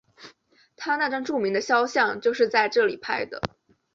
[0.75, 3.41] 他那张著名的肖像就是在这里拍摄的。